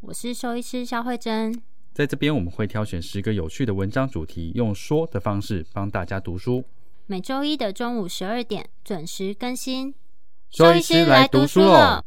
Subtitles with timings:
[0.00, 1.62] 我是兽医师肖慧珍，
[1.94, 6.64] 在这边我们会挑选十个有趣的文章主题，用说的方式帮大家读书。
[7.06, 9.94] 每周一的中午十二点准时更新。
[10.50, 12.04] 兽医师来读书了。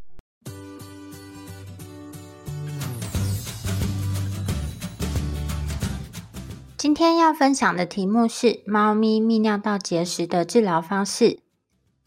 [6.78, 11.40] 今天要分享的题目是猫咪泌尿道结石的治疗方式。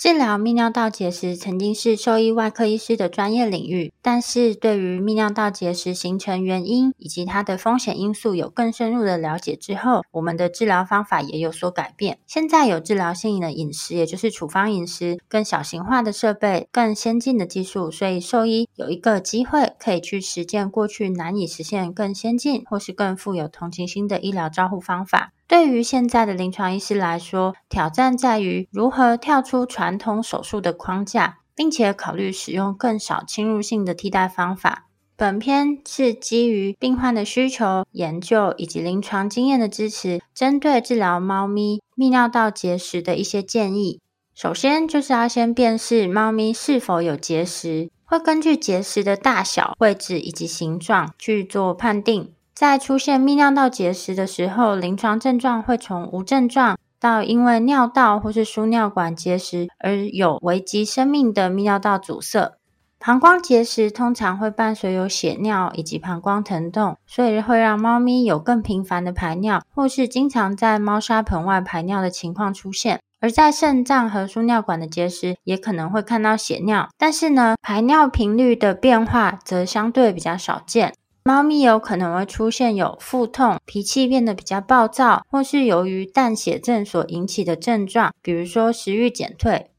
[0.02, 12.19] 治疗泌尿道结石曾经是兽医外科医师的专业领域，但是对于泌尿道结石形成原因以及它的风险因素有更深入的了解之后，我们的治疗方法也有所改变。
[12.27, 25.33] 现在有治疗性的饮食，也就是处方饮食，更小型化的设备，更先进的技术，所以兽医有一个机会可以去实践过去难以实现更先进或是更富有同情心的医疗照护方法。
[25.53, 34.86] 对于现在的临床医师来说，挑战在于如何跳出传统手术的框架，并且考虑使用更少侵入性的替代方法。
[35.14, 44.00] 本篇是基于病患的需求、研究以及临床经验的支持，针对治疗猫咪泌尿道结石的一些建议。
[44.34, 52.33] 首先，就是要先辨识猫咪是否有结石，会根据结石的大小、位置以及形状去做判定。
[52.55, 62.53] 在出现泌尿道结石的时候，临床症状会从无症状到因为尿道或是输尿管结石而有危及生命的泌尿道阻塞。
[62.98, 73.00] 膀胱结石通常会伴随有血尿以及膀胱疼痛，所以会让猫咪有更频繁的排尿，或是经常在猫砂盆外排尿的情况出现。
[73.20, 80.92] 而在肾脏和输尿管的结石也可能会看到血尿，但是呢，排尿频率的变化则相对比较少见。
[81.24, 89.70] 猫咪有可能会出现有腹痛、脾气变得比较暴躁，或是由于淡血症所引起的症状，比如说食欲减退。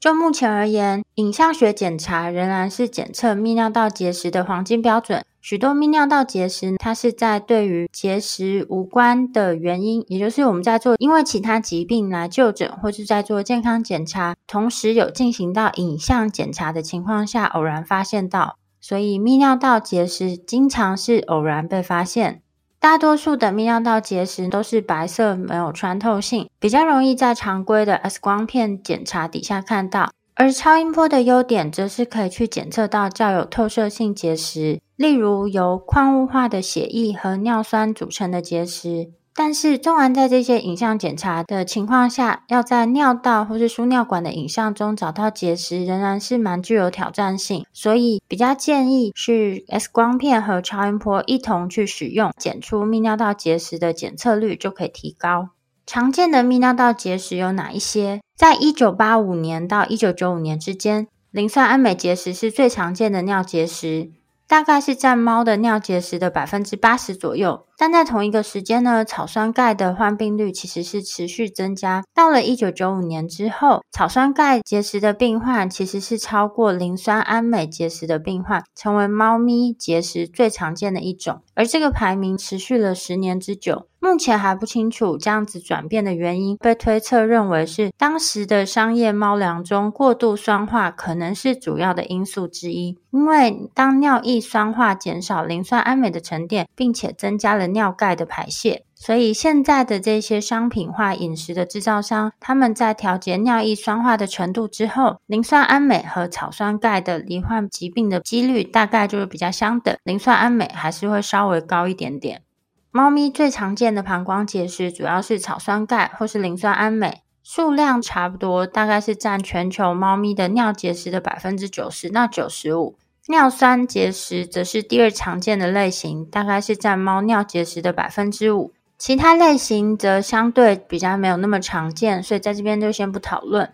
[0.00, 5.24] 就目前而言，影像学检查仍然是检测泌尿道结石的黄金标准。
[5.40, 18.56] 许多泌尿道结石，它是在对于结石无关的原因，也就是我们在做因为其他疾病来就诊，或是在做健康检查，同时有进行到影像检查的情况下，偶然发现到。
[18.80, 22.42] 所以，泌尿道结石经常是偶然被发现。
[22.80, 30.10] 大多数的泌尿道结石都是白色，没有穿透性，比较容易在常规的 X 光片检查底下看到。
[30.36, 39.10] 而超音波的优点，则是可以去检测到较有透射性结石，例如由矿物化的血液和尿酸组成的结石。
[39.40, 47.64] 但是，纵然在这些影像检查的情况下，要在尿道或是输尿管的影像中找到结石，仍然是蛮具有挑战性。
[47.72, 55.50] 所以，比较建议是 X 光片和超音波一同去使用，检出泌尿道结石的检测率就可以提高。
[55.86, 58.20] 常见的泌尿道结石有哪一些？
[58.36, 64.10] 在一九八五年到一九九五年之间，磷酸銨镁结石是最常见的尿结石。
[64.48, 72.02] 大概是占猫的尿结石的百分之八十左右，但在同一个时间呢，草酸钙的患病率其实是持续增加。
[72.14, 81.42] 到了一九九五年之后，草酸钙结石的病患其实是超过磷酸氨镁结石的病患，成为猫咪结石最常见的一种。
[81.54, 83.86] 而这个排名持续了十年之久。
[84.00, 92.96] 目前还不清楚这样子转变的原因，被推测认为是当时的商业猫粮中过度酸化可能是主要的因素之一。
[93.10, 112.42] 因为当尿液酸化减少磷酸氨镁的沉淀，并且增加了尿钙的排泄，所以现在的这些商品化饮食的制造商，他们在调节尿液酸化的程度之后，磷酸氨镁和草酸钙的罹患疾病的几率大概就是比较相等，磷酸氨镁还是会稍微高一点点。
[112.90, 122.96] 猫咪最常见的膀胱结石主要是草酸钙或是磷酸铵镁，数量差不多，大概是占全球猫咪的尿结石的百分之九十到九十五。
[123.28, 128.72] 尿酸结石则是第二常见的类型，大概是占猫尿结石的百分之五。
[128.96, 133.70] 其他类型则相对比较没有那么常见，所以在这边就先不讨论。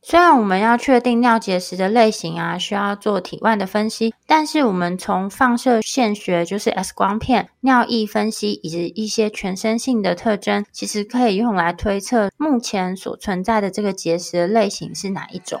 [0.00, 15.60] 虽然我们要确定尿结石的类型啊，需要做体外的分析，但是我们从放射线学，就是 X 光片、尿液分析以及一些全身性的特征，其实可以用来推测目前所存在的这个结石的类型是哪一种。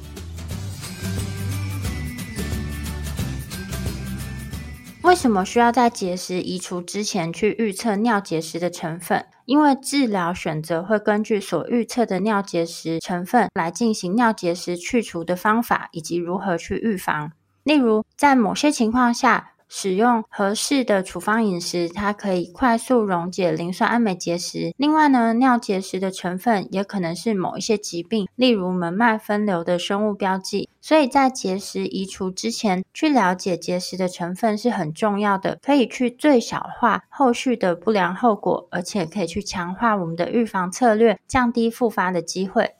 [5.11, 9.25] 为什么需要在结石移除之前去预测尿结石的成分？
[9.43, 17.33] 因为治疗选择会根据所预测的尿结石成分来进行尿结石去除的方法，以及如何去预防。
[17.65, 24.73] 例如，在某些情况下，使用合适的处方饮食，它可以快速溶解磷酸氨镁结石。
[24.75, 30.67] 另外呢，尿结石的成分也可能是某一些疾病，例如门脉分流的生物标记。
[30.81, 42.71] 所以在结石移除之前，去了解结石的成分是很重要的，可以去最小化后续的不良后果，而且可以去强化我们的预防策略，降低复发的机会。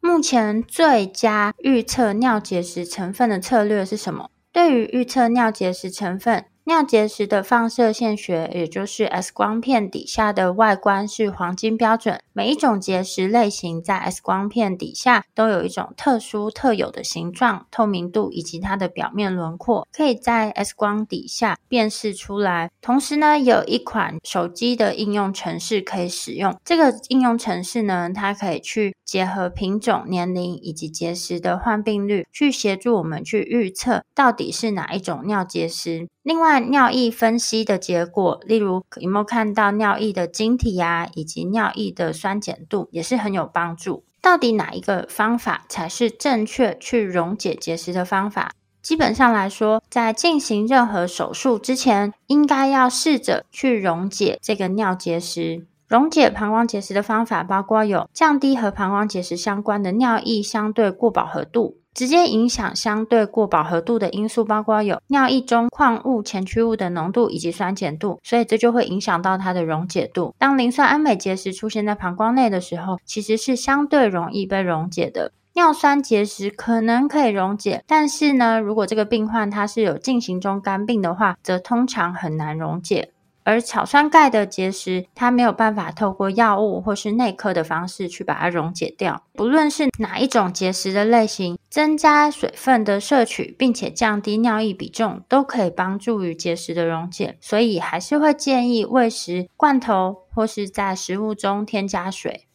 [0.00, 4.29] 目前最佳预测尿结石成分的策略是什么？
[4.52, 12.20] 对于预测尿结石成分，尿结石的放射线学，也就是 X 光片底下的外观是黄金标准。
[12.32, 22.70] 每一种结石类型在 X 光片底下都有一种特殊特有的形状、透明度以及它的表面轮廓，可以在 X 光底下辨识出来。
[22.80, 26.56] 同时呢，有一款手机的应用程式可以使用。
[26.64, 34.52] 这个应用程式呢，它可以去结合品种、年龄以及结石的患病率，去协助我们去预测到底。
[34.52, 36.06] 是哪一种尿结石？
[36.22, 44.04] 另外，尿液分析的结果，例如有没有看到尿液的晶体啊，以及尿液的酸碱度，也是很有帮助。
[44.20, 48.52] 到底哪一个方法才是正确去溶解结石的方法？
[48.82, 55.66] 基本上来说，在进行任何手术之前，应该要试着去溶解这个尿结石。
[55.90, 61.78] 溶解膀胱结石的方法包括有降低和膀胱结石相关的尿液相对过饱和度。
[61.92, 70.32] 直接影响相对过饱和度的因素包括有尿液中矿物前驱物的浓度以及酸碱度，所以这就会影响到它的溶解度。
[70.38, 75.32] 当磷酸氨镁结石出现在膀胱内的时候，其实是相对容易被溶解的。
[75.54, 83.10] 尿酸结石可能可以溶解，但是呢，如果这个病患他是有进行中肝病的话，则通常很难溶解。
[83.50, 89.24] 而草酸钙的结石，它没有办法透过药物或是内科的方式去把它溶解掉。
[89.32, 97.36] 不论是哪一种结石的类型，增加水分的摄取，并且降低尿液比重，都可以帮助于结石的溶解。
[97.40, 102.46] 所以还是会建议喂食罐头或是在食物中添加水。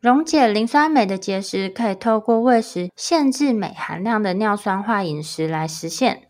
[0.00, 6.29] 溶解磷酸镁的结石，可以透过喂食限制镁含量的尿酸化饮食来实现。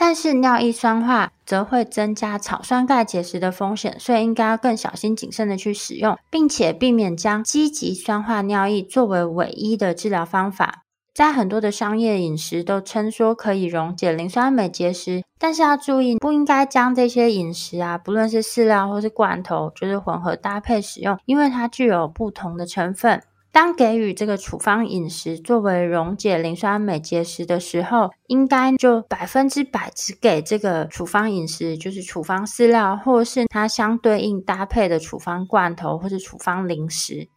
[0.00, 10.84] 但是尿液酸化则会增加草酸钙结石的风险，所以应该要更小心谨慎的去使用，并且避免将积极酸化尿液作为唯一的治疗方法。
[11.12, 23.20] 在很多的商业饮食都称说可以溶解磷酸镁结石，但是要注意，不应该将这些饮食啊，不论是饲料或是罐头，就是混合搭配使用，因为它具有不同的成分。
[23.50, 37.28] 当给予这个处方饮食作为溶解磷酸镁结石的时候，应该就百分之百只给这个处方饮食，就是处方饲料，或是它相对应搭配的处方罐头或是处方零食。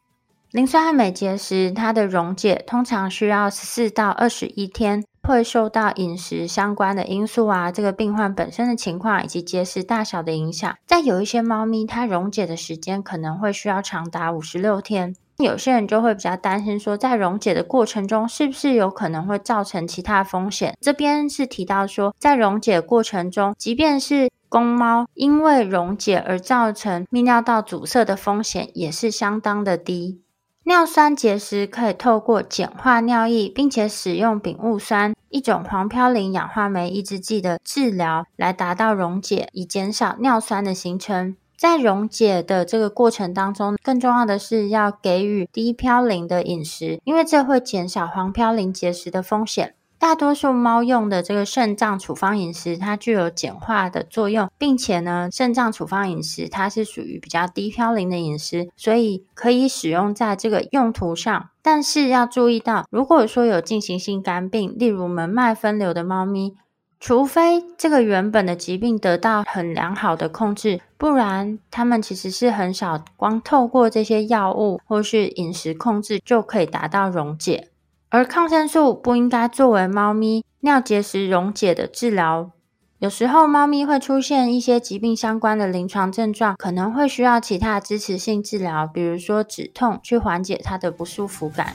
[0.52, 10.76] 磷酸镁结石它的溶解通常需要十四到二十一天，会受到饮食相关的因素啊，这个病患本身的情况以及结石大小的影响。
[10.86, 15.16] 在有一些猫咪，它溶解的时间可能会需要长达五十六天。
[15.42, 20.78] 有些人就会比较担心，说在溶解的过程中，是不是有可能会造成其他风险？
[20.82, 30.22] 这边是提到说，在溶解过程中，即便是公猫因为溶解而造成泌尿道阻塞的风险，也是相当的低。
[30.64, 41.36] 尿酸结石可以透过碱化尿液，并且使用丙戊酸一种黄嘌呤氧化酶抑制剂的治疗，来达到溶解，以减少尿酸的形成。
[41.62, 49.76] 在溶解的这个过程当中，更重要的是要给予低嘌呤的饮食，因为这会减少黄嘌呤结石的风险。
[50.00, 61.50] 大多数猫用的这个肾脏处方饮食，它具有碱化的作用，并且呢，肾脏处方饮食它是属于比较低嘌呤的饮食，所以可以使用在这个用途上。
[61.62, 66.56] 但是要注意到，如果说有进行性肝病，例如门脉分流的猫咪。
[67.02, 77.70] 除非这个原本的疾病得到很良好的控制，不然他们其实是很少光透过这些药物或是饮食控制就可以达到溶解。
[78.10, 82.52] 而抗生素不应该作为猫咪尿结石溶解的治疗。
[83.00, 91.74] 有时候，猫咪会出现一些疾病相关的临床症状，可能会需要其他支持性治疗，比如说止痛，去缓解它的不舒服感。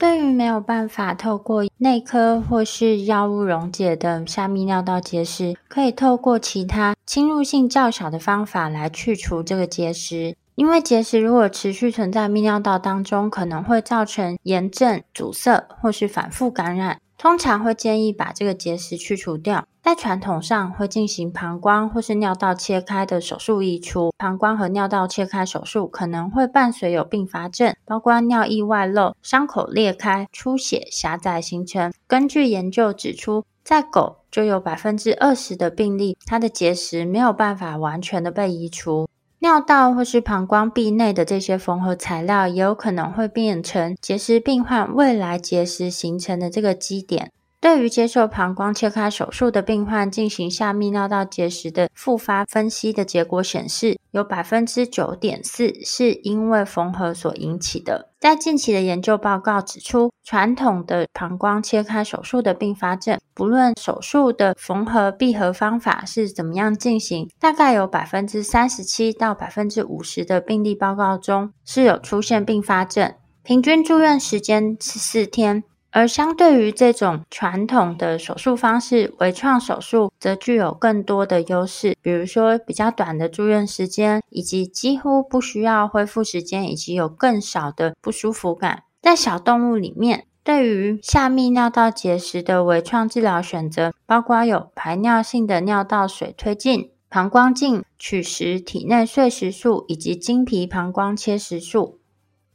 [0.00, 10.34] 对于没有办法透过内科或是药物溶解的下泌尿道结石，可以透过其他侵入性较小的方法来去除这个结石。
[10.54, 16.98] 因为结石如果持续存在泌尿道当中，可能会造成炎症、阻塞或是反复感染。
[17.18, 24.12] 通常会建议把这个结石去除掉，在传统上会进行膀胱或是尿道切开的手术移除。
[24.18, 31.92] 膀胱和尿道切开手术可能会伴随有并发症，包括尿液外漏、伤口裂开、出血、狭窄形成。
[32.06, 39.08] 根据研究指出，在狗就有百分之二十的病例，它的结石没有办法完全的被移除。
[39.40, 47.32] 尿道或是膀胱壁内的这些缝合材料，也有可能会变成结石病患未来结石形成的这个基点。
[47.60, 58.08] 对于接受膀胱切开手术的病患进行下泌尿道结石的复发分析的结果显示，有百分之九点四是因为缝合所引起的。
[58.18, 75.64] 在近期的研究报告指出，传统的膀胱切开手术的并发症，不论手术的缝合闭合方法是怎么样进行，大概有百分之三十七到百分之五十的病例报告中是有出现并发症，平均住院时间是四天。
[75.92, 88.84] 而相对于这种传统的手术方式，微创手术则具有更多的优势，比如说比较短的住院时间，以及几乎不需要恢复时间，以及有更少的不舒服感。
[89.02, 101.98] 在小动物里面，对于下泌尿道结石的微创治疗选择，包括有排尿性的尿道水推进、膀胱镜取石、体内碎石术以及经皮膀胱切石术。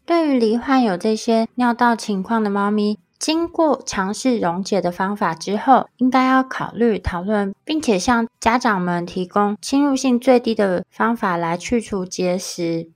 [0.06, 12.92] 对于罹患有这些尿道情况的猫咪，经过尝试溶解的方法之后，应该要考虑讨论，并且向家长们提供侵入性最低的方法来去除结石。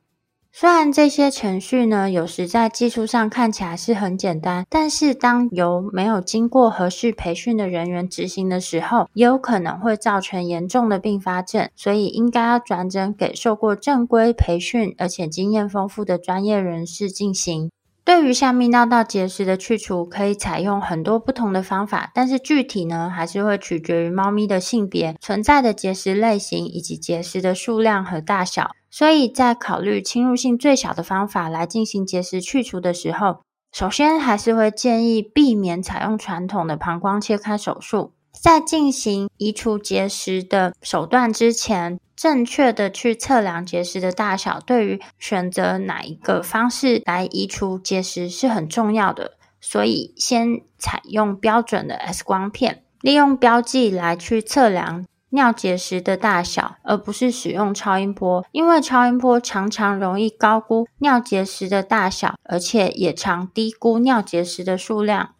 [0.51, 11.67] 虽然这些程序呢，有时在技术上看起来是很简单，但是当由没有经过合适培训的人员执行的时候，也有可能会造成严重的并发症。
[11.75, 17.71] 所以应该要转诊给受过正规培训而且经验丰富的专业人士进行。
[18.09, 28.71] 对于下泌尿道结石的去除，可以采用很多不同的方法，但是具体呢，还是会取决于猫咪的性别、存在的结石类型以及结石的数量和大小。
[28.89, 38.13] 所以在考虑侵入性最小的方法来进行结石去除的时候，首先还是会建议避免采用传统的膀胱切开手术。
[38.41, 49.33] 在进行移除结石的手段之前，正确的去测量结石的大小，对于选择哪一个方式来移除结石是很重要的。
[49.59, 65.31] 所以，先采用标准的 X 光片，利用标记来去测量尿结石的大小，而不是使用超音波，因为超音波常常容易高估尿结石的大小，而且也常低估尿结石的数量。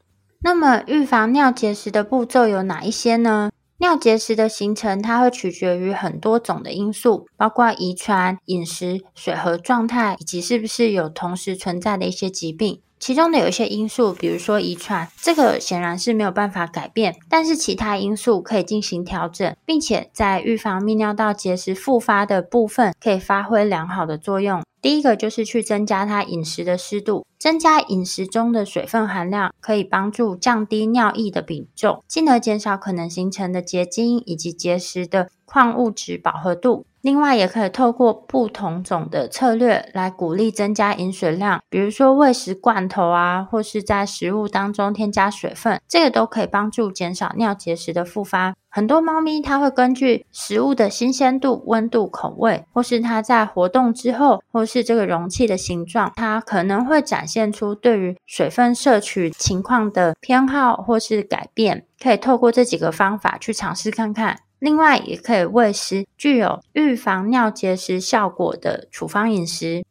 [0.42, 3.52] 那么，预防尿结石的步骤有哪一些呢？
[3.80, 12.82] 尿结石的形成，它会取决于很多种的因素，包括遗传、饮食、水合状态，以及是不是有同时存在的一些疾病。
[13.00, 24.62] 其中的有一些因素，比如说遗传，这个显然是没有办法改变，但是其他因素可以进行调整，并且在预防泌尿道结石复发的部分，可以发挥良好的作用。
[24.82, 36.86] 第一个就是去增加它饮食的湿度，增加饮食中的水分含量，可以帮助降低尿液的比重，进而减少可能形成的结晶以及结石的矿物质饱和度。
[37.02, 48.54] 另外，也可以透过不同种的策略来鼓励增加饮水量，比如说喂食罐头啊，或是在食物当中添加水分，这个都可以帮助减少尿结石的复发。
[48.72, 61.86] 很多猫咪它会根据食物的新鲜度、温度、口味，或是它在活动之后，或是这个容器的形状，它可能会展现出对于水分摄取情况的偏好或是改变。
[62.02, 64.40] 可以透过这几个方法去尝试看看。
[64.60, 69.84] 另外，也可以喂食具有预防尿结石效果的处方饮食，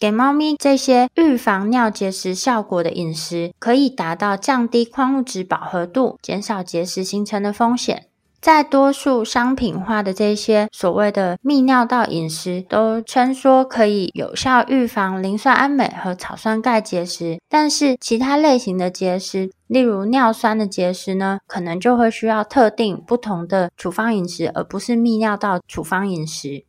[0.00, 8.06] 给猫咪这些预防尿结石效果的饮食，可以达到降低矿物质饱和度，减少结石形成的风险。
[8.44, 26.66] 在多数商品化的这些所谓的泌尿道饮食，都称说可以有效预防磷酸铵镁和草酸钙结石，但是其他类型的结石，例如尿酸的结石呢，可能就会需要特定不同的处方饮食，而不是泌尿道处方饮食。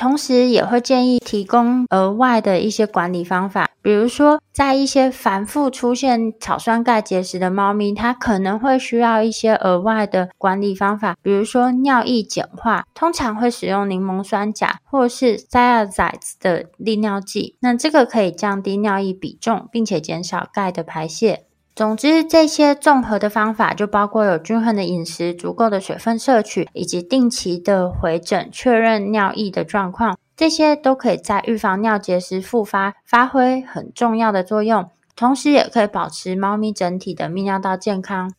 [0.00, 21.44] 同时也会建议提供额外的一些管理方法，比如说在一些反复出现草酸钙结石的猫咪，它可能会需要一些额外的管理方法，比如说尿液碱化，通常会使用柠檬酸钾或是 Thiazides 的利尿剂，那这个可以降低尿液比重，并且减少钙的排泄。
[21.80, 30.18] 总之，这些综合的方法就包括有均衡的饮食、足够的水分摄取，以及定期的回诊确认尿液的状况。
[30.36, 38.30] 这些都可以在预防尿结石复发发挥很重要的作用，同时也可以保持猫咪整体的泌尿道健康。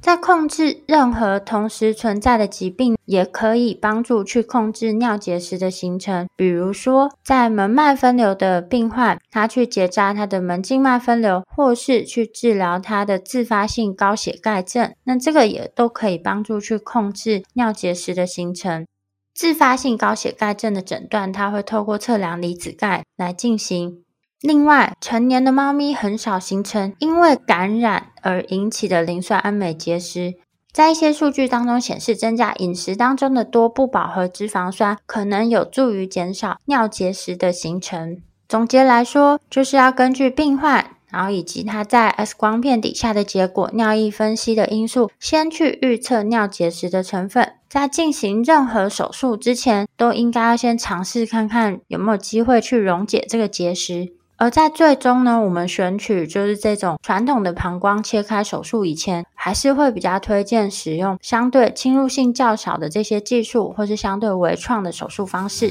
[0.00, 6.26] 在控制任何同时存在的疾病，也可以帮助去控制尿结石的形成。
[6.34, 18.86] 比如说，在门脉分流的病患，他去结扎他的门静脉分流，或是去治疗他的自发性高血钙症，那这个也都可以帮助去控制尿结石的形成。
[19.34, 24.02] 自发性高血钙症的诊断，它会透过测量离子钙来进行。
[24.42, 30.34] 另外，成年的猫咪很少形成因为感染而引起的磷酸氨镁结石。
[30.72, 38.22] 在一些数据当中显示，增加饮食当中的多不饱和脂肪酸，可能有助于减少尿结石的形成。
[38.48, 47.56] 总结来说，就是要根据病患，然后以及他在 X 光片底下的结果、尿液分析的因素，先去预测尿结石的成分。
[47.68, 54.14] 在进行任何手术之前，都应该要先尝试看看有没有机会去溶解这个结石。
[54.40, 65.70] 而在最终呢，我们选取就是这种传统的膀胱切开手术以前，还是会比较推荐使用相对侵入性较少的这些技术，或是相对微创的手术方式。